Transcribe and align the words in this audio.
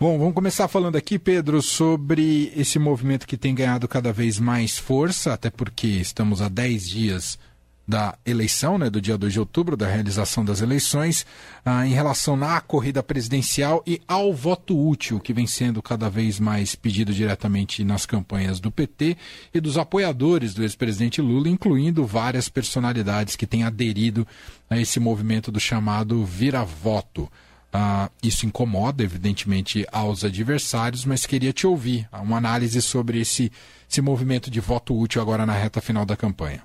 Bom, 0.00 0.18
vamos 0.18 0.32
começar 0.32 0.66
falando 0.66 0.96
aqui, 0.96 1.18
Pedro, 1.18 1.60
sobre 1.60 2.50
esse 2.56 2.78
movimento 2.78 3.26
que 3.26 3.36
tem 3.36 3.54
ganhado 3.54 3.86
cada 3.86 4.10
vez 4.14 4.40
mais 4.40 4.78
força, 4.78 5.34
até 5.34 5.50
porque 5.50 5.86
estamos 5.86 6.40
há 6.40 6.48
10 6.48 6.88
dias 6.88 7.38
da 7.86 8.16
eleição, 8.24 8.78
né, 8.78 8.88
do 8.88 8.98
dia 8.98 9.18
2 9.18 9.30
de 9.30 9.38
outubro, 9.38 9.76
da 9.76 9.86
realização 9.86 10.42
das 10.42 10.62
eleições, 10.62 11.26
ah, 11.62 11.86
em 11.86 11.92
relação 11.92 12.42
à 12.42 12.62
corrida 12.62 13.02
presidencial 13.02 13.82
e 13.86 14.00
ao 14.08 14.32
voto 14.32 14.74
útil, 14.74 15.20
que 15.20 15.34
vem 15.34 15.46
sendo 15.46 15.82
cada 15.82 16.08
vez 16.08 16.40
mais 16.40 16.74
pedido 16.74 17.12
diretamente 17.12 17.84
nas 17.84 18.06
campanhas 18.06 18.58
do 18.58 18.70
PT 18.70 19.18
e 19.52 19.60
dos 19.60 19.76
apoiadores 19.76 20.54
do 20.54 20.62
ex-presidente 20.62 21.20
Lula, 21.20 21.50
incluindo 21.50 22.06
várias 22.06 22.48
personalidades 22.48 23.36
que 23.36 23.46
têm 23.46 23.64
aderido 23.64 24.26
a 24.70 24.78
esse 24.78 24.98
movimento 24.98 25.52
do 25.52 25.60
chamado 25.60 26.24
vira-voto. 26.24 27.30
Ah, 27.72 28.10
isso 28.20 28.46
incomoda, 28.46 29.02
evidentemente, 29.02 29.86
aos 29.92 30.24
adversários, 30.24 31.04
mas 31.04 31.24
queria 31.24 31.52
te 31.52 31.66
ouvir 31.66 32.08
uma 32.12 32.36
análise 32.36 32.82
sobre 32.82 33.20
esse, 33.20 33.52
esse 33.88 34.00
movimento 34.00 34.50
de 34.50 34.58
voto 34.58 34.98
útil 34.98 35.22
agora 35.22 35.46
na 35.46 35.52
reta 35.52 35.80
final 35.80 36.04
da 36.04 36.16
campanha. 36.16 36.62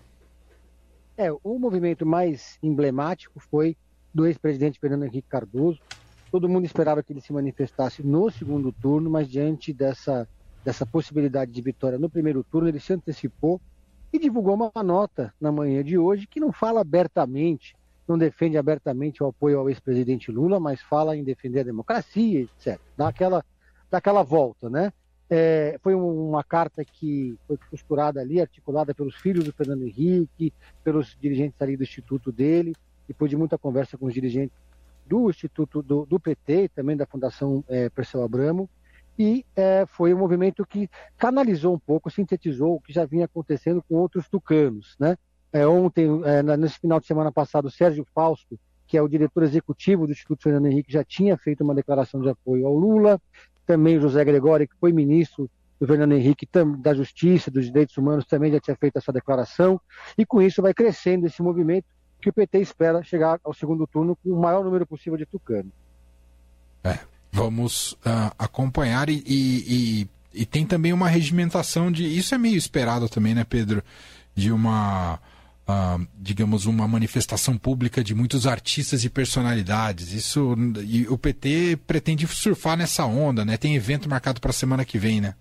É, 1.18 1.32
o 1.32 1.60
movimento 1.60 2.06
mais 2.06 2.58
emblemático 2.62 3.40
foi 3.40 3.78
do 4.14 4.26
ex-presidente 4.26 4.80
Fernando 4.80 5.04
Henrique 5.04 5.28
Cardoso. 5.30 5.80
Todo 6.32 6.50
mundo 6.50 6.66
esperava 6.66 7.04
que 7.04 7.14
ele 7.14 7.22
se 7.22 7.32
manifestasse 7.32 8.02
no 8.02 8.30
segundo 8.32 8.72
turno, 8.72 9.10
mas 9.10 9.30
diante 9.30 9.72
dessa, 9.72 10.28
dessa 10.64 10.86
possibilidade 10.86 11.52
de 11.52 11.62
vitória 11.62 12.00
no 12.00 12.10
primeiro 12.10 12.44
turno, 12.44 12.68
ele 12.68 12.80
se 12.80 12.94
antecipou 12.94 13.62
e 14.12 14.20
divulgou 14.20 14.56
uma 14.56 14.84
nota 14.84 15.34
na 15.40 15.52
manhã 15.52 15.84
de 15.84 15.98
hoje 15.98 16.26
que 16.28 16.40
não 16.40 16.52
fala 16.52 16.82
abertamente, 16.82 17.76
não 18.08 18.18
defende 18.18 18.58
abertamente 18.58 19.24
o 19.24 19.28
apoio 19.28 19.60
ao 19.60 19.70
ex-presidente 19.70 20.32
Lula, 20.32 20.60
mas 20.60 20.82
fala 20.82 21.16
em 21.16 21.24
defender 21.24 21.62
a 21.62 21.64
democracia, 21.64 22.42
etc. 22.42 22.80
Dá 22.96 23.08
aquela, 23.08 23.44
dá 23.90 23.98
aquela 23.98 24.24
volta, 24.24 24.70
né? 24.70 24.92
É, 25.28 25.80
foi 25.82 25.96
uma 25.96 26.44
carta 26.44 26.86
que 26.86 27.36
foi 27.48 27.58
costurada 27.70 28.22
ali, 28.22 28.40
articulada 28.40 28.94
pelos 28.94 29.16
filhos 29.16 29.44
do 29.44 29.52
Fernando 29.52 29.84
Henrique, 29.84 30.54
pelos 30.84 31.18
dirigentes 31.20 31.60
ali 31.60 31.76
do 31.76 31.84
instituto 31.84 32.32
dele, 32.32 32.76
depois 33.08 33.30
de 33.30 33.36
muita 33.36 33.58
conversa 33.58 33.98
com 33.98 34.06
os 34.06 34.14
dirigentes 34.14 34.56
do 35.06 35.30
instituto 35.30 35.82
do, 35.82 36.06
do 36.06 36.20
PT 36.20 36.64
e 36.66 36.70
também 36.70 36.96
da 36.96 37.08
Fundação 37.08 37.64
é, 37.68 37.90
Perseu 37.90 38.24
Abramo, 38.24 38.70
e 39.18 39.46
é, 39.56 39.86
foi 39.88 40.14
um 40.14 40.18
movimento 40.18 40.66
que 40.66 40.90
canalizou 41.18 41.74
um 41.74 41.80
pouco, 41.80 42.12
sintetizou 42.12 42.76
o 42.76 42.82
que 42.82 42.92
já 42.92 43.06
vinha 43.06 43.26
acontecendo 43.26 43.82
com 43.82 43.96
outros 43.96 44.28
tucanos. 44.28 44.96
Né? 45.00 45.18
É, 45.56 45.66
ontem, 45.66 46.06
é, 46.26 46.44
nesse 46.58 46.80
final 46.80 47.00
de 47.00 47.08
semana 47.08 47.32
passado, 47.32 47.70
o 47.70 47.72
Sérgio 47.72 48.06
Fausto, 48.14 48.60
que 48.86 48.98
é 48.98 49.02
o 49.02 49.08
diretor 49.08 49.42
executivo 49.42 50.06
do 50.06 50.12
Instituto 50.12 50.44
Fernando 50.44 50.66
Henrique, 50.66 50.92
já 50.92 51.02
tinha 51.02 51.38
feito 51.38 51.64
uma 51.64 51.74
declaração 51.74 52.20
de 52.20 52.28
apoio 52.28 52.68
ao 52.68 52.74
Lula 52.74 53.22
também 53.66 53.98
José 53.98 54.26
Gregório, 54.26 54.68
que 54.68 54.76
foi 54.76 54.92
ministro 54.92 55.50
do 55.80 55.88
Fernando 55.88 56.12
Henrique 56.12 56.46
da 56.80 56.94
Justiça, 56.94 57.50
dos 57.50 57.68
Direitos 57.68 57.96
Humanos, 57.96 58.26
também 58.26 58.52
já 58.52 58.60
tinha 58.60 58.76
feito 58.76 58.98
essa 58.98 59.14
declaração, 59.14 59.80
e 60.18 60.26
com 60.26 60.42
isso 60.42 60.62
vai 60.62 60.74
crescendo 60.74 61.26
esse 61.26 61.42
movimento 61.42 61.86
que 62.22 62.30
o 62.30 62.34
PT 62.34 62.60
espera 62.60 63.02
chegar 63.02 63.40
ao 63.42 63.54
segundo 63.54 63.88
turno 63.88 64.18
com 64.18 64.32
o 64.32 64.42
maior 64.42 64.62
número 64.62 64.86
possível 64.86 65.18
de 65.18 65.26
tucanos. 65.26 65.72
É, 66.84 67.00
vamos 67.32 67.94
uh, 67.94 68.36
acompanhar 68.38 69.10
e, 69.10 69.24
e, 69.26 70.04
e, 70.36 70.42
e 70.42 70.46
tem 70.46 70.66
também 70.66 70.92
uma 70.92 71.08
regimentação 71.08 71.90
de. 71.90 72.06
Isso 72.06 72.36
é 72.36 72.38
meio 72.38 72.58
esperado 72.58 73.08
também, 73.08 73.34
né, 73.34 73.46
Pedro? 73.46 73.82
De 74.36 74.52
uma 74.52 75.18
uh, 75.68 76.08
digamos, 76.16 76.66
uma 76.66 76.88
manifestação 76.88 77.58
pública 77.58 78.04
de 78.04 78.14
muitos 78.14 78.48
artistas 78.48 79.04
e 79.04 79.10
personalidades. 79.10 80.14
Isso 80.14 80.56
e 80.84 81.08
o 81.08 81.18
PT 81.18 81.80
pretende 81.88 82.28
surfar 82.28 82.78
nessa 82.78 83.06
onda, 83.06 83.44
né? 83.44 83.58
Tem 83.58 83.76
evento 83.76 84.10
marcado 84.10 84.40
para 84.40 84.52
a 84.52 84.54
semana 84.54 84.86
que 84.86 84.98
vem, 84.98 85.20
né? 85.20 85.36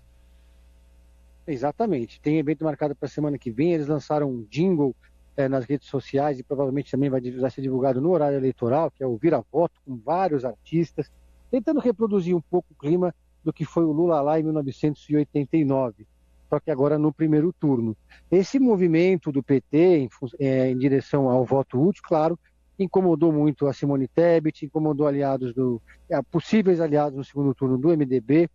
Exatamente. 1.47 2.19
Tem 2.19 2.39
evento 2.39 2.63
marcado 2.63 2.95
para 2.95 3.05
a 3.05 3.09
semana 3.09 3.37
que 3.37 3.51
vem. 3.51 3.73
Eles 3.73 3.87
lançaram 3.87 4.29
um 4.29 4.45
jingle 4.49 4.95
é, 5.37 5.47
nas 5.47 5.65
redes 5.65 5.87
sociais 5.87 6.39
e 6.39 6.43
provavelmente 6.43 6.91
também 6.91 7.09
vai, 7.09 7.21
vai 7.21 7.51
ser 7.51 7.61
divulgado 7.61 8.01
no 8.01 8.09
horário 8.09 8.37
eleitoral, 8.37 8.89
que 8.89 9.03
é 9.03 9.07
o 9.07 9.17
Vira 9.17 9.43
Voto, 9.51 9.79
com 9.85 9.95
vários 9.97 10.43
artistas, 10.43 11.11
tentando 11.51 11.79
reproduzir 11.79 12.35
um 12.35 12.41
pouco 12.41 12.67
o 12.71 12.75
clima 12.75 13.13
do 13.43 13.53
que 13.53 13.63
foi 13.63 13.83
o 13.83 13.91
Lula 13.91 14.21
lá 14.21 14.39
em 14.39 14.43
1989 14.43 16.07
só 16.55 16.59
que 16.61 16.71
agora 16.71 16.97
no 16.97 17.11
primeiro 17.11 17.51
turno. 17.51 17.97
Esse 18.31 18.59
movimento 18.59 19.29
do 19.29 19.43
PT 19.43 19.77
em, 19.77 20.09
é, 20.39 20.69
em 20.69 20.77
direção 20.77 21.29
ao 21.29 21.43
voto 21.43 21.81
útil, 21.81 22.01
claro, 22.05 22.39
incomodou 22.79 23.31
muito 23.31 23.67
a 23.67 23.73
Simone 23.73 24.07
Tebet, 24.07 24.65
incomodou 24.65 25.05
aliados 25.05 25.53
do 25.53 25.81
é, 26.09 26.21
possíveis 26.21 26.79
aliados 26.79 27.17
no 27.17 27.25
segundo 27.25 27.53
turno 27.53 27.77
do 27.77 27.89
MDB 27.89 28.49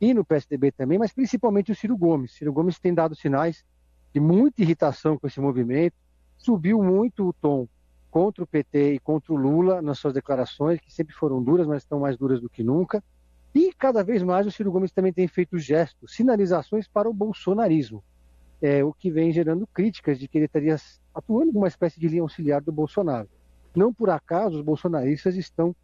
e 0.00 0.12
no 0.12 0.24
PSDB 0.24 0.72
também, 0.72 0.98
mas 0.98 1.12
principalmente 1.12 1.70
o 1.70 1.76
Ciro 1.76 1.96
Gomes. 1.96 2.32
Ciro 2.32 2.52
Gomes 2.52 2.80
tem 2.80 2.92
dado 2.92 3.14
sinais 3.14 3.64
de 4.12 4.18
muita 4.18 4.60
irritação 4.60 5.16
com 5.16 5.28
esse 5.28 5.40
movimento, 5.40 5.94
subiu 6.36 6.82
muito 6.82 7.28
o 7.28 7.32
tom 7.32 7.68
contra 8.10 8.42
o 8.42 8.46
PT 8.46 8.94
e 8.94 8.98
contra 8.98 9.32
o 9.32 9.36
Lula 9.36 9.80
nas 9.80 9.98
suas 10.00 10.14
declarações, 10.14 10.80
que 10.80 10.92
sempre 10.92 11.14
foram 11.14 11.40
duras, 11.40 11.68
mas 11.68 11.82
estão 11.82 12.00
mais 12.00 12.16
duras 12.16 12.40
do 12.40 12.50
que 12.50 12.64
nunca. 12.64 13.02
E 13.54 13.72
cada 13.72 14.02
vez 14.02 14.22
mais 14.22 14.46
o 14.46 14.50
Ciro 14.50 14.72
Gomes 14.72 14.90
também 14.90 15.12
tem 15.12 15.28
feito 15.28 15.56
gestos, 15.58 16.14
sinalizações 16.16 16.88
para 16.88 17.08
o 17.08 17.14
bolsonarismo, 17.14 18.02
é, 18.60 18.82
o 18.82 18.92
que 18.92 19.10
vem 19.10 19.30
gerando 19.30 19.66
críticas 19.66 20.18
de 20.18 20.26
que 20.26 20.38
ele 20.38 20.46
estaria 20.46 20.76
atuando 21.14 21.52
como 21.52 21.60
uma 21.60 21.68
espécie 21.68 22.00
de 22.00 22.08
linha 22.08 22.22
auxiliar 22.22 22.60
do 22.60 22.72
Bolsonaro. 22.72 23.28
Não 23.74 23.94
por 23.94 24.10
acaso 24.10 24.56
os 24.56 24.62
bolsonaristas 24.62 25.36
estão 25.36 25.74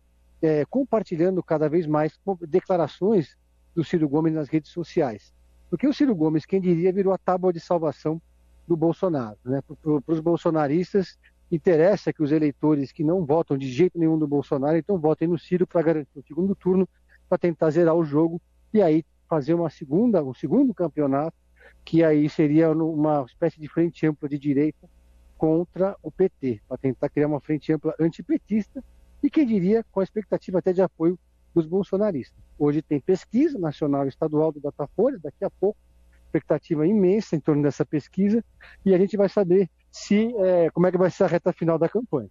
é, 0.43 0.65
compartilhando 0.65 1.43
cada 1.43 1.69
vez 1.69 1.87
mais 1.87 2.19
declarações 2.49 3.37
do 3.75 3.85
Ciro 3.85 4.09
Gomes 4.09 4.35
nas 4.35 4.49
redes 4.49 4.73
sociais. 4.73 5.33
Porque 5.69 5.87
o 5.87 5.93
Ciro 5.93 6.15
Gomes, 6.15 6.45
quem 6.45 6.61
diria, 6.61 6.93
virou 6.93 7.13
a 7.13 7.19
tábua 7.19 7.53
de 7.53 7.61
salvação 7.61 8.21
do 8.67 8.77
Bolsonaro. 8.77 9.39
Né? 9.45 9.61
Para 9.63 10.15
os 10.15 10.21
bolsonaristas, 10.21 11.17
interessa 11.51 12.13
que 12.13 12.23
os 12.23 12.33
eleitores 12.33 12.91
que 12.91 13.05
não 13.05 13.25
votam 13.25 13.57
de 13.57 13.71
jeito 13.71 13.99
nenhum 13.99 14.19
do 14.19 14.27
Bolsonaro, 14.27 14.77
então 14.77 14.99
votem 14.99 15.29
no 15.29 15.39
Ciro 15.39 15.67
para 15.67 15.83
garantir 15.83 16.19
o 16.19 16.23
segundo 16.27 16.55
turno 16.55 16.89
para 17.31 17.39
tentar 17.39 17.71
zerar 17.71 17.95
o 17.95 18.05
jogo 18.05 18.43
e 18.75 18.83
aí 18.83 19.05
fazer 19.29 19.55
uma 19.55 19.71
segunda, 19.71 20.23
um 20.25 20.35
segundo 20.35 20.75
campeonato, 20.75 21.37
que 21.85 22.03
aí 22.03 22.29
seria 22.29 22.73
uma 22.73 23.25
espécie 23.25 23.61
de 23.61 23.69
frente 23.69 24.05
ampla 24.05 24.29
de 24.29 24.37
direita 24.37 24.91
contra 25.39 25.97
o 26.03 26.11
PT, 26.11 26.61
para 26.69 26.77
tentar 26.77 27.09
criar 27.09 27.29
uma 27.29 27.41
frente 27.41 27.73
ampla 27.73 27.95
antipetista 28.01 28.83
e 29.23 29.31
que 29.31 29.45
diria 29.45 29.85
com 29.93 30.01
a 30.01 30.03
expectativa 30.03 30.59
até 30.59 30.73
de 30.73 30.83
apoio 30.83 31.17
dos 31.55 31.67
bolsonaristas. 31.67 32.37
Hoje 32.59 32.83
tem 32.83 33.01
pesquisa 33.01 33.57
nacional 33.59 34.05
e 34.05 34.09
estadual 34.09 34.51
do 34.51 34.61
Datafolha, 34.61 35.19
daqui 35.23 35.45
a 35.45 35.51
pouco, 35.51 35.79
expectativa 36.27 36.87
imensa 36.87 37.37
em 37.37 37.41
torno 37.41 37.63
dessa 37.63 37.87
pesquisa, 37.87 38.45
e 38.85 38.93
a 38.93 38.99
gente 38.99 39.17
vai 39.17 39.29
saber 39.29 39.71
se 39.91 40.35
é, 40.37 40.71
como 40.71 40.87
é 40.89 40.91
que 40.91 40.99
vai 40.99 41.11
ser 41.11 41.25
a 41.25 41.27
reta 41.29 41.53
final 41.53 41.79
da 41.79 41.89
campanha. 41.89 42.29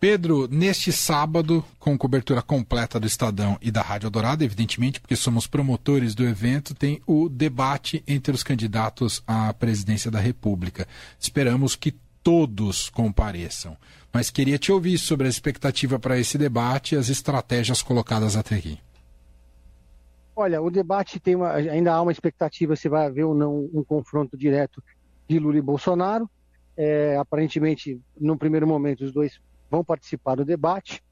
Pedro, 0.00 0.46
neste 0.48 0.92
sábado, 0.92 1.64
com 1.76 1.98
cobertura 1.98 2.40
completa 2.40 3.00
do 3.00 3.06
Estadão 3.06 3.58
e 3.60 3.68
da 3.68 3.82
Rádio 3.82 4.08
Dourado, 4.08 4.44
evidentemente, 4.44 5.00
porque 5.00 5.16
somos 5.16 5.48
promotores 5.48 6.14
do 6.14 6.24
evento, 6.24 6.72
tem 6.72 7.02
o 7.04 7.28
debate 7.28 8.04
entre 8.06 8.32
os 8.32 8.44
candidatos 8.44 9.20
à 9.26 9.52
presidência 9.52 10.08
da 10.08 10.20
República. 10.20 10.86
Esperamos 11.18 11.74
que 11.74 11.96
todos 12.22 12.88
compareçam. 12.90 13.76
Mas 14.12 14.30
queria 14.30 14.56
te 14.56 14.70
ouvir 14.70 14.98
sobre 14.98 15.26
a 15.26 15.30
expectativa 15.30 15.98
para 15.98 16.16
esse 16.16 16.38
debate 16.38 16.94
e 16.94 16.98
as 16.98 17.08
estratégias 17.08 17.82
colocadas 17.82 18.36
até 18.36 18.54
aqui. 18.54 18.78
Olha, 20.36 20.62
o 20.62 20.70
debate 20.70 21.18
tem 21.18 21.34
uma, 21.34 21.54
ainda 21.54 21.92
há 21.92 22.00
uma 22.00 22.12
expectativa 22.12 22.76
se 22.76 22.88
vai 22.88 23.06
haver 23.06 23.24
ou 23.24 23.34
não 23.34 23.68
um 23.74 23.82
confronto 23.82 24.36
direto 24.36 24.80
de 25.28 25.40
Lula 25.40 25.58
e 25.58 25.60
Bolsonaro. 25.60 26.30
É, 26.76 27.16
aparentemente, 27.16 28.00
no 28.16 28.38
primeiro 28.38 28.64
momento, 28.64 29.02
os 29.02 29.12
dois 29.12 29.40
vão 29.70 29.84
participar 29.84 30.36
do 30.36 30.44
debate, 30.44 31.02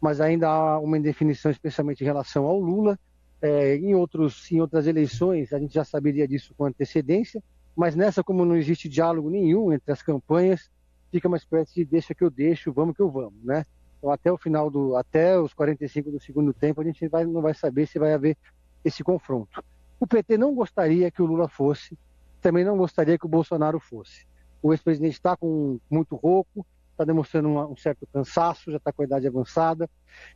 mas 0.00 0.20
ainda 0.20 0.48
há 0.48 0.78
uma 0.78 0.98
indefinição, 0.98 1.50
especialmente 1.50 2.02
em 2.02 2.06
relação 2.06 2.46
ao 2.46 2.58
Lula. 2.58 2.98
É, 3.42 3.76
em, 3.76 3.94
outros, 3.94 4.50
em 4.52 4.60
outras 4.60 4.86
eleições, 4.86 5.52
a 5.52 5.58
gente 5.58 5.72
já 5.72 5.84
saberia 5.84 6.28
disso 6.28 6.54
com 6.56 6.66
antecedência, 6.66 7.42
mas 7.74 7.96
nessa, 7.96 8.22
como 8.22 8.44
não 8.44 8.54
existe 8.54 8.88
diálogo 8.88 9.30
nenhum 9.30 9.72
entre 9.72 9.90
as 9.92 10.02
campanhas, 10.02 10.70
fica 11.10 11.26
uma 11.26 11.38
espécie 11.38 11.74
de 11.74 11.84
deixa 11.84 12.14
que 12.14 12.22
eu 12.22 12.30
deixo, 12.30 12.72
vamos 12.72 12.94
que 12.94 13.00
eu 13.00 13.10
vamos, 13.10 13.42
né? 13.42 13.64
Então, 13.98 14.10
até 14.10 14.32
o 14.32 14.38
final 14.38 14.70
do, 14.70 14.96
até 14.96 15.38
os 15.38 15.52
45 15.52 16.10
do 16.10 16.20
segundo 16.20 16.52
tempo, 16.52 16.80
a 16.80 16.84
gente 16.84 17.06
vai, 17.08 17.24
não 17.24 17.42
vai 17.42 17.54
saber 17.54 17.86
se 17.86 17.98
vai 17.98 18.12
haver 18.12 18.36
esse 18.84 19.04
confronto. 19.04 19.62
O 19.98 20.06
PT 20.06 20.38
não 20.38 20.54
gostaria 20.54 21.10
que 21.10 21.20
o 21.20 21.26
Lula 21.26 21.48
fosse, 21.48 21.98
também 22.40 22.64
não 22.64 22.76
gostaria 22.76 23.18
que 23.18 23.26
o 23.26 23.28
Bolsonaro 23.28 23.78
fosse. 23.78 24.26
O 24.62 24.72
ex-presidente 24.72 25.12
está 25.12 25.36
com 25.36 25.78
muito 25.90 26.16
rouco, 26.16 26.64
está 27.00 27.04
demonstrando 27.04 27.48
uma, 27.48 27.66
um 27.66 27.76
certo 27.76 28.06
cansaço, 28.12 28.70
já 28.70 28.76
está 28.76 28.92
com 28.92 29.02
a 29.02 29.04
idade 29.04 29.26
avançada, 29.26 29.88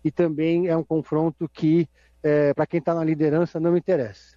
e 0.02 0.11
também 0.11 0.66
é 0.69 0.76
um 0.76 0.82
confronto 0.82 1.49
que, 1.49 1.88
é, 2.22 2.55
para 2.55 2.66
quem 2.66 2.78
está 2.78 2.94
na 2.94 3.05
liderança, 3.05 3.61
não 3.61 3.76
interessa. 3.76 4.37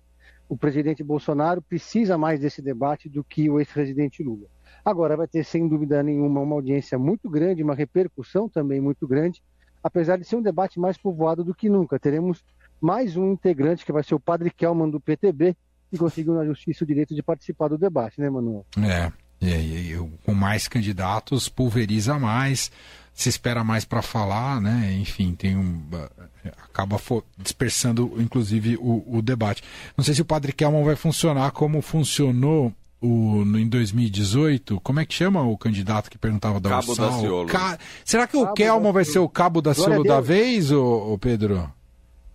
O 0.50 0.58
presidente 0.58 1.04
Bolsonaro 1.04 1.62
precisa 1.62 2.18
mais 2.18 2.40
desse 2.40 2.62
debate 2.62 3.10
do 3.10 3.24
que 3.24 3.50
o 3.50 3.60
ex-presidente 3.60 4.24
Lula. 4.24 4.48
Agora, 4.84 5.18
vai 5.18 5.28
ter, 5.28 5.44
sem 5.44 5.68
dúvida 5.68 6.02
nenhuma, 6.04 6.42
uma 6.42 6.56
audiência 6.56 6.98
muito 6.98 7.30
grande, 7.30 7.64
uma 7.64 7.76
repercussão 7.76 8.48
também 8.48 8.80
muito 8.80 9.08
grande, 9.08 9.42
apesar 9.84 10.18
de 10.18 10.24
ser 10.24 10.36
um 10.36 10.42
debate 10.42 10.80
mais 10.80 10.98
povoado 10.98 11.44
do 11.44 11.54
que 11.54 11.70
nunca. 11.70 12.00
Teremos 12.00 12.44
mais 12.80 13.18
um 13.18 13.32
integrante 13.32 13.86
que 13.86 13.92
vai 13.92 14.04
ser 14.04 14.16
o 14.16 14.20
Padre 14.20 14.50
Kelman 14.50 14.90
do 14.90 15.00
PTB, 15.00 15.56
que 15.90 15.98
conseguiu 15.98 16.34
na 16.34 16.46
justiça 16.46 16.84
o 16.84 16.88
direito 16.88 17.16
de 17.16 17.24
participar 17.24 17.70
do 17.70 17.78
debate, 17.78 18.20
né, 18.20 18.30
Manuel? 18.30 18.66
É, 18.78 19.12
e, 19.42 19.48
e, 19.48 20.10
com 20.26 20.34
mais 20.34 20.68
candidatos 20.68 21.50
pulveriza 21.50 22.18
mais, 22.18 22.72
se 23.14 23.30
espera 23.30 23.64
mais 23.64 23.86
para 23.86 24.02
falar, 24.02 24.62
né? 24.62 24.96
Enfim, 25.00 25.34
tem 25.36 25.56
um 25.56 25.82
acaba 26.64 27.00
dispersando, 27.38 28.14
inclusive, 28.18 28.78
o, 28.78 29.04
o, 29.18 29.22
debate. 29.22 29.64
Não 29.98 30.04
sei 30.04 30.14
se 30.14 30.22
o 30.22 30.26
Padre 30.26 30.54
Kelman 30.54 30.84
vai 30.84 30.96
funcionar 30.96 31.52
como 31.52 31.82
funcionou 31.82 32.72
o, 33.02 33.44
no, 33.44 33.60
em 33.60 33.68
2018. 33.68 34.80
Como 34.82 35.00
é 35.00 35.06
que 35.06 35.14
chama 35.14 35.42
o 35.42 35.58
candidato 35.58 36.10
que 36.10 36.18
perguntava 36.18 36.60
da 36.60 36.70
Cabo 36.70 36.96
da 36.96 37.12
Ciolo. 37.14 37.50
Ca... 37.50 37.78
Será 38.06 38.28
que 38.28 38.38
o 38.38 38.54
Kelman 38.54 38.92
vai 38.92 39.06
ser 39.06 39.20
o 39.20 39.30
cabo 39.30 39.62
da 39.62 39.74
Ciolo 39.74 40.04
da 40.04 40.22
vez, 40.22 40.72
ô, 40.72 41.14
ô 41.14 41.18
Pedro? 41.18 41.72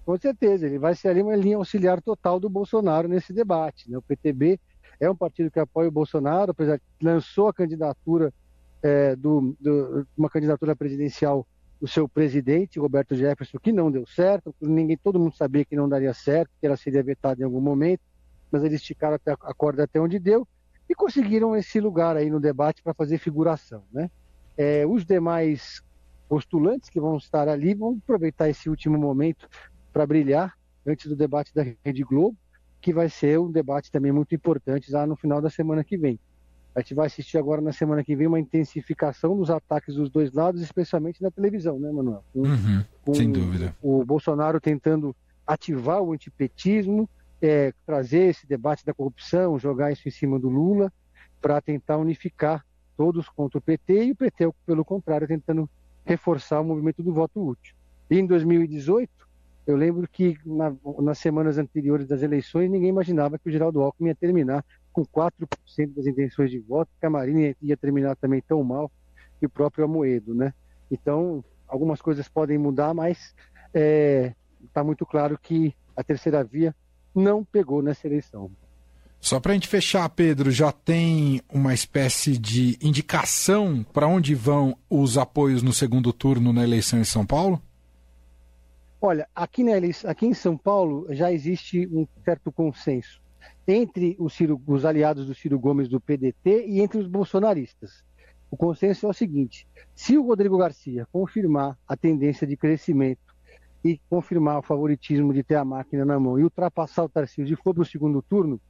Com 0.05 0.19
certeza, 0.19 0.67
ele 0.67 0.79
vai 0.79 0.97
ser 0.97 1.09
ali 1.09 1.23
uma 1.23 1.37
linha 1.37 1.57
auxiliar 1.57 2.03
total 2.03 2.41
do 2.41 2.49
Bolsonaro 2.49 3.07
nesse 3.07 3.33
debate. 3.33 3.89
Né? 3.89 3.97
O 3.97 4.03
PTB 4.03 4.59
é 5.03 5.11
um 5.11 5.17
partido 5.17 5.51
que 5.51 5.59
apoia 5.59 5.89
o 5.89 5.93
Bolsonaro, 5.93 6.53
apesar 6.53 6.81
lançou 7.03 7.49
a 7.49 7.53
candidatura 7.53 8.33
é, 8.81 9.17
do, 9.17 9.57
do, 9.61 10.07
uma 10.17 10.31
candidatura 10.31 10.77
presidencial 10.77 11.45
do 11.81 11.89
seu 11.89 12.09
presidente, 12.09 12.79
Roberto 12.79 13.17
Jefferson, 13.17 13.59
que 13.59 13.73
não 13.73 13.91
deu 13.91 14.07
certo, 14.07 14.55
ninguém, 14.61 14.97
todo 14.97 15.19
mundo 15.19 15.35
sabia 15.35 15.65
que 15.65 15.75
não 15.75 15.89
daria 15.89 16.15
certo, 16.15 16.53
que 16.61 16.67
ela 16.69 16.77
seria 16.77 17.03
vetada 17.03 17.43
em 17.43 17.45
algum 17.45 17.61
momento, 17.61 18.01
mas 18.49 18.63
eles 18.63 18.81
esticaram 18.81 19.17
até 19.17 19.33
a 19.33 19.53
corda 19.53 19.83
até 19.83 20.01
onde 20.01 20.21
deu 20.21 20.47
e 20.89 20.95
conseguiram 20.95 21.57
esse 21.57 21.81
lugar 21.81 22.17
aí 22.17 22.31
no 22.31 22.39
debate 22.39 22.81
para 22.81 22.95
fazer 22.95 23.19
figuração, 23.19 23.83
né? 23.93 24.09
É, 24.57 24.87
os 24.87 25.05
demais 25.05 25.83
postulantes 26.29 26.89
que 26.89 27.01
vão 27.01 27.17
estar 27.17 27.49
ali 27.49 27.75
vão 27.75 27.99
aproveitar 28.01 28.49
esse 28.49 28.71
último 28.71 28.97
momento 28.97 29.49
para 29.93 30.07
brilhar 30.07 30.57
antes 30.87 31.07
do 31.07 31.17
debate 31.17 31.53
da 31.53 31.65
Rede 31.85 32.05
Globo, 32.05 32.37
que 32.83 32.93
vai 32.93 33.09
ser 33.09 33.39
um 33.39 33.51
debate 33.51 33.93
também 33.93 34.11
muito 34.11 34.35
importante 34.35 34.91
lá 34.91 35.07
no 35.07 35.15
final 35.15 35.41
da 35.41 35.49
semana 35.49 35.85
que 35.85 35.97
vem. 35.97 36.19
A 36.75 36.81
gente 36.81 36.95
vai 36.95 37.07
assistir 37.07 37.39
agora 37.39 37.61
na 37.61 37.73
semana 37.73 38.03
que 38.03 38.17
vem 38.17 38.27
uma 38.27 38.41
intensificação 38.41 39.37
dos 39.37 39.51
ataques 39.51 39.95
dos 39.95 40.11
dois 40.11 40.33
lados, 40.33 40.61
especialmente 40.61 41.23
na 41.23 41.31
televisão, 41.31 41.79
né, 41.79 41.93
Manuel? 41.93 42.25
Com, 42.33 42.41
uhum, 42.41 42.85
com 43.05 43.15
sem 43.15 43.31
dúvida. 43.31 43.77
O 43.81 44.05
Bolsonaro 44.05 44.61
tentando 44.61 45.15
ativar 45.47 46.03
o 46.03 46.13
antipetismo, 46.13 47.09
é, 47.41 47.73
trazer 47.87 48.31
esse 48.31 48.47
debate 48.47 48.85
da 48.85 48.93
corrupção, 48.93 49.59
jogar 49.59 49.93
isso 49.93 50.09
em 50.09 50.11
cima 50.11 50.39
do 50.39 50.49
Lula, 50.49 50.93
para 51.41 51.61
tentar 51.61 51.99
unificar 51.99 52.65
todos 52.97 53.29
contra 53.29 53.59
o 53.59 53.63
PT, 53.63 54.07
e 54.07 54.11
o 54.11 54.17
PT, 54.17 54.51
pelo 54.67 54.85
contrário, 54.85 55.29
tentando 55.29 55.71
reforçar 56.05 56.61
o 56.61 56.65
movimento 56.65 57.03
do 57.03 57.13
voto 57.13 57.47
útil. 57.47 57.77
E 58.11 58.19
em 58.19 58.27
2018, 58.27 59.22
eu 59.67 59.77
lembro 59.77 60.09
que 60.09 60.37
na, 60.45 60.75
nas 61.01 61.19
semanas 61.19 61.59
anteriores 61.59 62.07
das 62.07 62.23
eleições, 62.23 62.71
ninguém 62.71 62.89
imaginava 62.89 63.39
que 63.39 63.49
o 63.49 63.53
Geraldo 63.53 63.81
Alckmin 63.81 64.09
ia 64.09 64.15
terminar 64.15 64.65
com 64.93 65.05
4% 65.05 65.95
das 65.95 66.07
intenções 66.07 66.51
de 66.51 66.59
voto, 66.59 66.91
que 66.99 67.07
a 67.07 67.11
Marina 67.11 67.55
ia 67.63 67.77
terminar 67.77 68.17
também 68.17 68.43
tão 68.47 68.63
mal, 68.63 68.91
e 69.41 69.47
o 69.47 69.51
próprio 69.51 69.85
Amoedo, 69.85 70.35
né? 70.35 70.53
Então, 70.91 71.45
algumas 71.67 72.03
coisas 72.03 72.29
podem 72.29 72.59
mudar, 72.59 72.93
mas 72.93 73.35
está 73.67 73.81
é, 73.81 74.35
tá 74.73 74.85
muito 74.85 75.07
claro 75.07 75.39
que 75.41 75.75
a 75.97 76.05
terceira 76.05 76.45
via 76.45 76.75
não 77.15 77.45
pegou 77.45 77.83
nessa 77.83 78.07
eleição. 78.07 78.51
Só 79.21 79.39
para 79.39 79.53
a 79.53 79.55
gente 79.55 79.69
fechar, 79.69 80.09
Pedro, 80.09 80.51
já 80.51 80.73
tem 80.73 81.41
uma 81.49 81.73
espécie 81.73 82.37
de 82.37 82.77
indicação 82.83 83.87
para 83.93 84.07
onde 84.07 84.35
vão 84.35 84.77
os 84.91 85.17
apoios 85.17 85.63
no 85.63 85.73
segundo 85.73 86.13
turno 86.13 86.53
na 86.53 86.65
eleição 86.65 86.99
em 86.99 87.05
São 87.05 87.25
Paulo? 87.25 87.63
Olha, 89.05 89.29
aqui, 89.35 89.65
aqui 90.07 90.27
em 90.27 90.33
São 90.33 90.57
Paulo 90.57 91.09
já 91.11 91.33
existe 91.33 91.89
um 91.89 92.07
certo 92.25 92.53
consenso 92.53 93.21
entre 93.67 94.15
os, 94.17 94.33
Ciro, 94.33 94.63
os 94.65 94.85
aliados 94.85 95.27
do 95.27 95.35
Ciro 95.35 95.59
Gomes 95.59 95.89
do 95.89 96.01
PDT 96.01 96.67
e 96.69 96.81
entre 96.81 97.01
os 97.01 97.09
bolsonaristas. 97.09 98.05
O 98.49 98.57
consenso 98.57 99.07
é 99.07 99.09
o 99.09 99.13
seguinte: 99.13 99.67
se 99.93 100.17
o 100.17 100.25
Rodrigo 100.25 100.57
Garcia 100.57 101.05
confirmar 101.11 101.77
a 101.85 101.97
tendência 101.97 102.47
de 102.47 102.57
crescimento 102.57 103.35
e 103.85 104.01
confirmar 104.09 104.61
o 104.61 104.63
favoritismo 104.63 105.35
de 105.35 105.43
ter 105.43 105.57
a 105.57 105.65
máquina 105.65 106.05
na 106.05 106.21
mão 106.21 106.39
e 106.39 106.45
ultrapassar 106.45 107.03
o 107.03 107.09
Tarcísio 107.09 107.55
e 107.55 107.57
for 107.57 107.75
para 107.75 107.83
o 107.83 107.85
segundo 107.85 108.23
turno, 108.23 108.61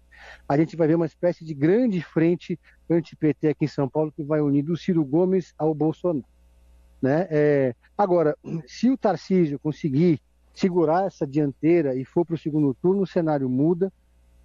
a 0.48 0.56
gente 0.56 0.76
vai 0.76 0.88
ver 0.88 0.94
uma 0.94 1.04
espécie 1.04 1.44
de 1.44 1.52
grande 1.52 2.00
frente 2.00 2.58
anti-PT 2.88 3.48
aqui 3.48 3.66
em 3.66 3.68
São 3.68 3.86
Paulo 3.86 4.10
que 4.10 4.24
vai 4.24 4.40
unir 4.40 4.62
do 4.62 4.78
Ciro 4.78 5.04
Gomes 5.04 5.52
ao 5.58 5.74
Bolsonaro. 5.74 6.31
Né? 7.02 7.26
É, 7.30 7.74
agora, 7.98 8.36
se 8.66 8.88
o 8.88 8.96
Tarcísio 8.96 9.58
conseguir 9.58 10.20
segurar 10.54 11.06
essa 11.06 11.26
dianteira 11.26 11.96
e 11.96 12.04
for 12.04 12.24
para 12.24 12.36
o 12.36 12.38
segundo 12.38 12.72
turno, 12.74 13.02
o 13.02 13.06
cenário 13.06 13.48
muda. 13.48 13.92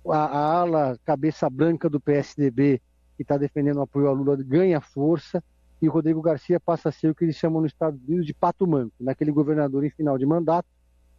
A, 0.09 0.17
a, 0.17 0.59
ala 0.61 0.97
cabeça 1.05 1.49
branca 1.49 1.89
do 1.89 1.99
PSDB, 1.99 2.81
que 3.15 3.23
está 3.23 3.37
defendendo 3.37 3.77
o 3.77 3.81
apoio 3.81 4.07
ao 4.07 4.15
Lula, 4.15 4.37
ganha 4.37 4.79
força 4.79 5.43
e 5.81 5.87
o 5.87 5.91
Rodrigo 5.91 6.21
Garcia 6.21 6.59
passa 6.59 6.89
a 6.89 6.91
ser 6.91 7.09
o 7.09 7.15
que 7.15 7.25
eles 7.25 7.35
chamam 7.35 7.61
nos 7.61 7.71
Estados 7.71 8.01
Unidos 8.07 8.25
de 8.25 8.33
pato 8.33 8.65
manco, 8.65 8.93
naquele 8.99 9.31
governador 9.31 9.83
em 9.83 9.89
final 9.89 10.17
de 10.17 10.25
mandato 10.25 10.67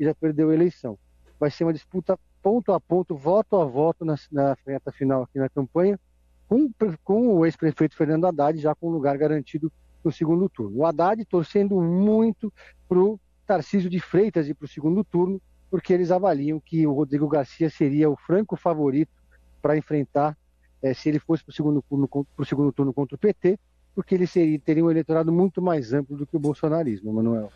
e 0.01 0.05
já 0.05 0.15
perdeu 0.15 0.51
a 0.51 0.55
eleição. 0.55 0.99
Vai 1.39 1.51
ser 1.51 1.65
uma 1.65 1.73
disputa 1.73 2.19
ponto 2.43 2.73
a 2.73 2.81
ponto, 2.81 3.15
voto 3.15 3.57
a 3.57 3.65
voto 3.65 4.05
na, 4.05 4.17
na 4.33 4.57
reta 4.67 4.91
final 4.91 5.25
aqui 5.25 5.39
na 5.39 5.51
campanha, 5.51 6.01
com, 6.49 6.71
com 7.05 7.29
o 7.35 7.45
ex-prefeito 7.45 7.95
Fernando 7.95 8.25
Haddad 8.25 8.59
já 8.59 8.75
com 8.75 8.91
lugar 8.91 9.19
garantido 9.19 9.71
no 10.05 10.13
segundo 10.13 10.49
turno. 10.49 10.79
O 10.79 10.87
Haddad 10.87 11.25
torcendo 11.25 11.81
muito 11.81 12.53
para 12.89 12.99
o 12.99 13.21
Tarcísio 13.47 13.89
de 13.89 14.01
Freitas 14.01 14.49
ir 14.49 14.55
para 14.55 14.67
o 14.67 14.69
segundo 14.69 15.03
turno, 15.03 15.41
porque 15.71 15.93
eles 15.93 16.11
avaliam 16.11 16.61
que 16.61 16.87
o 16.87 16.93
Rodrigo 16.93 17.29
Garcia 17.29 17.71
seria 17.71 18.09
o 18.09 18.17
franco 18.17 18.57
favorito 18.57 19.11
para 19.61 19.77
enfrentar, 19.77 20.37
eh, 20.83 20.95
se 20.95 21.09
ele 21.09 21.19
fosse 21.19 21.43
para 21.43 21.51
o 21.51 21.55
segundo, 21.55 21.85
turno, 21.89 22.09
segundo 22.45 22.73
turno 22.73 22.93
contra 22.93 23.17
o 23.17 23.19
PT, 23.19 23.59
porque 23.95 24.15
ele 24.15 24.27
seria, 24.27 24.59
teria 24.59 24.85
um 24.85 24.91
eleitorado 24.91 25.33
muito 25.33 25.61
mais 25.61 25.93
amplo 25.93 26.17
do 26.17 26.27
que 26.27 26.37
o 26.37 26.41
bolsonarismo, 26.41 27.13
Manuel. 27.13 27.51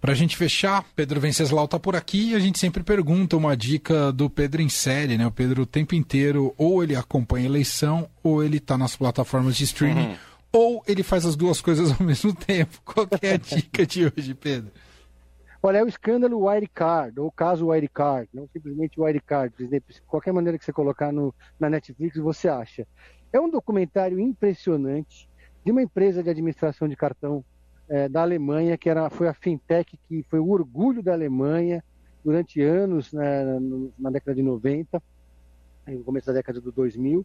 Para 0.00 0.12
a 0.12 0.14
gente 0.16 0.36
fechar, 0.36 0.84
Pedro 0.96 1.20
Venceslau 1.20 1.64
está 1.64 1.78
por 1.78 1.94
aqui 1.94 2.30
e 2.30 2.34
a 2.34 2.38
gente 2.40 2.58
sempre 2.58 2.82
pergunta 2.82 3.36
uma 3.36 3.56
dica 3.56 4.10
do 4.10 4.28
Pedro 4.28 4.60
em 4.60 4.68
série, 4.68 5.16
né? 5.16 5.24
O 5.24 5.30
Pedro 5.30 5.62
o 5.62 5.66
tempo 5.66 5.94
inteiro 5.94 6.52
ou 6.58 6.82
ele 6.82 6.96
acompanha 6.96 7.46
a 7.46 7.48
eleição 7.48 8.08
ou 8.20 8.42
ele 8.42 8.56
está 8.56 8.76
nas 8.76 8.96
plataformas 8.96 9.54
de 9.54 9.62
streaming. 9.62 10.08
Uhum 10.08 10.31
ou 10.52 10.82
ele 10.86 11.02
faz 11.02 11.24
as 11.24 11.34
duas 11.34 11.60
coisas 11.60 11.90
ao 11.90 12.02
mesmo 12.06 12.34
tempo? 12.34 12.80
Qual 12.84 13.06
é 13.20 13.32
a 13.32 13.36
dica 13.36 13.86
de 13.86 14.06
hoje, 14.06 14.34
Pedro? 14.34 14.70
Olha, 15.62 15.78
é 15.78 15.84
o 15.84 15.88
escândalo 15.88 16.40
Wirecard, 16.40 17.18
ou 17.20 17.28
o 17.28 17.32
caso 17.32 17.68
Wirecard, 17.68 18.28
não 18.34 18.48
simplesmente 18.48 19.00
Wirecard. 19.00 19.54
Qualquer 20.08 20.32
maneira 20.32 20.58
que 20.58 20.64
você 20.64 20.72
colocar 20.72 21.12
no, 21.12 21.32
na 21.58 21.70
Netflix, 21.70 22.16
você 22.16 22.48
acha. 22.48 22.86
É 23.32 23.40
um 23.40 23.48
documentário 23.48 24.18
impressionante 24.18 25.28
de 25.64 25.70
uma 25.70 25.80
empresa 25.80 26.20
de 26.20 26.28
administração 26.28 26.88
de 26.88 26.96
cartão 26.96 27.44
é, 27.88 28.08
da 28.08 28.22
Alemanha, 28.22 28.76
que 28.76 28.90
era, 28.90 29.08
foi 29.08 29.28
a 29.28 29.34
fintech 29.34 29.96
que 30.08 30.24
foi 30.24 30.40
o 30.40 30.50
orgulho 30.50 31.00
da 31.00 31.12
Alemanha 31.12 31.82
durante 32.24 32.60
anos, 32.60 33.12
né, 33.12 33.44
na 33.98 34.10
década 34.10 34.34
de 34.34 34.42
90, 34.42 35.02
no 35.86 36.04
começo 36.04 36.26
da 36.26 36.32
década 36.32 36.60
de 36.60 36.72
2000. 36.72 37.24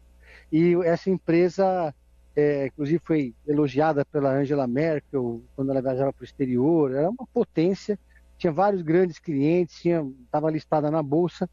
E 0.51 0.75
essa 0.83 1.09
empresa 1.09 1.93
é, 2.37 2.67
inclusive 2.67 3.01
foi 3.03 3.33
elogiada 3.47 4.05
pela 4.05 4.31
Angela 4.31 4.67
Merkel 4.67 5.41
quando 5.55 5.71
ela 5.71 5.81
viajava 5.81 6.13
para 6.13 6.21
o 6.21 6.23
exterior, 6.23 6.93
era 6.93 7.09
uma 7.09 7.25
potência, 7.33 7.97
tinha 8.37 8.53
vários 8.53 8.83
grandes 8.83 9.17
clientes, 9.17 9.83
estava 10.23 10.51
listada 10.51 10.91
na 10.91 11.01
bolsa, 11.01 11.49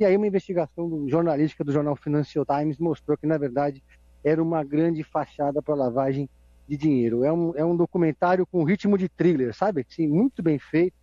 e 0.00 0.04
aí 0.04 0.16
uma 0.16 0.26
investigação 0.26 1.08
jornalística 1.08 1.62
do 1.62 1.70
jornal 1.70 1.94
Financial 1.94 2.44
Times 2.44 2.78
mostrou 2.78 3.16
que, 3.16 3.28
na 3.28 3.38
verdade, 3.38 3.80
era 4.24 4.42
uma 4.42 4.64
grande 4.64 5.04
fachada 5.04 5.62
para 5.62 5.76
lavagem 5.76 6.28
de 6.68 6.76
dinheiro. 6.76 7.22
É 7.22 7.32
um, 7.32 7.52
é 7.54 7.64
um 7.64 7.76
documentário 7.76 8.44
com 8.44 8.64
ritmo 8.64 8.98
de 8.98 9.08
thriller, 9.08 9.54
sabe? 9.54 9.86
Sim, 9.88 10.08
muito 10.08 10.42
bem 10.42 10.58
feito, 10.58 10.96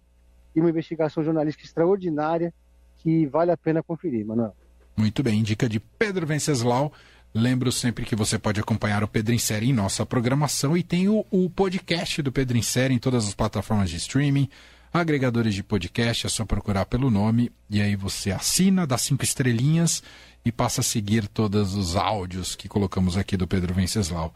e 0.53 0.59
uma 0.59 0.69
investigação 0.69 1.23
jornalística 1.23 1.65
extraordinária 1.65 2.53
que 2.97 3.25
vale 3.27 3.51
a 3.51 3.55
pena 3.55 3.81
conferir, 3.81 4.25
Manuel. 4.25 4.53
Muito 4.97 5.23
bem, 5.23 5.41
dica 5.41 5.69
de 5.69 5.79
Pedro 5.79 6.27
Venceslau. 6.27 6.91
Lembro 7.33 7.71
sempre 7.71 8.05
que 8.05 8.15
você 8.15 8.37
pode 8.37 8.59
acompanhar 8.59 9.03
o 9.03 9.07
Pedro 9.07 9.33
em 9.33 9.37
Série 9.37 9.69
em 9.69 9.73
nossa 9.73 10.05
programação 10.05 10.75
e 10.75 10.83
tem 10.83 11.07
o, 11.07 11.25
o 11.31 11.49
podcast 11.49 12.21
do 12.21 12.31
Pedro 12.31 12.57
em 12.57 12.61
Série 12.61 12.93
em 12.93 12.99
todas 12.99 13.25
as 13.25 13.33
plataformas 13.33 13.89
de 13.89 13.95
streaming, 13.95 14.49
agregadores 14.93 15.55
de 15.55 15.63
podcast, 15.63 16.25
é 16.25 16.29
só 16.29 16.43
procurar 16.43 16.85
pelo 16.85 17.09
nome 17.09 17.49
e 17.69 17.81
aí 17.81 17.95
você 17.95 18.31
assina, 18.31 18.85
dá 18.85 18.97
cinco 18.97 19.23
estrelinhas 19.23 20.03
e 20.43 20.51
passa 20.51 20.81
a 20.81 20.83
seguir 20.83 21.25
todos 21.27 21.73
os 21.73 21.95
áudios 21.95 22.53
que 22.53 22.67
colocamos 22.67 23.15
aqui 23.15 23.37
do 23.37 23.47
Pedro 23.47 23.73
Venceslau. 23.73 24.33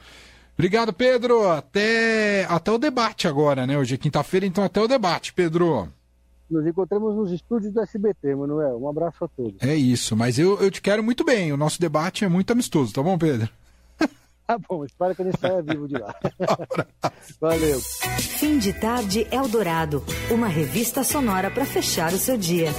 Obrigado, 0.54 0.94
Pedro. 0.94 1.52
Até, 1.52 2.46
até 2.48 2.72
o 2.72 2.78
debate 2.78 3.28
agora, 3.28 3.68
né? 3.68 3.78
Hoje 3.78 3.96
é 3.96 3.98
quinta-feira, 3.98 4.46
então 4.46 4.64
até 4.64 4.80
o 4.80 4.88
debate, 4.88 5.34
Pedro. 5.34 5.92
Nos 6.50 6.66
encontramos 6.66 7.16
nos 7.16 7.32
estúdios 7.32 7.74
do 7.74 7.82
SBT, 7.82 8.36
Manuel. 8.36 8.78
Um 8.82 8.88
abraço 8.88 9.26
a 9.26 9.28
todos. 9.28 9.56
É 9.62 9.76
isso, 9.76 10.16
mas 10.16 10.38
eu, 10.38 10.60
eu 10.62 10.70
te 10.70 10.82
quero 10.82 11.04
muito 11.04 11.24
bem. 11.24 11.52
O 11.52 11.58
nosso 11.58 11.80
debate 11.82 12.24
é 12.24 12.28
muito 12.28 12.52
amistoso, 12.52 12.94
tá 12.94 13.02
bom, 13.02 13.18
Pedro? 13.18 13.50
Tá 14.48 14.60
bom, 14.70 14.86
espero 14.86 15.16
que 15.16 15.24
ele 15.24 15.32
saia 15.42 15.60
vivo 15.64 15.88
de 15.88 15.96
lá. 15.96 16.14
Valeu. 17.42 17.80
Fim 18.20 18.60
de 18.60 18.74
tarde 18.74 19.26
Eldorado, 19.32 20.04
uma 20.30 20.48
revista 20.48 21.04
sonora 21.04 21.50
para 21.50 21.66
fechar 21.66 22.14
o 22.14 22.18
seu 22.20 22.38
dia. 22.38 22.70